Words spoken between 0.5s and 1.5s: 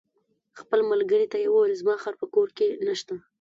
خپل ملګري ته یې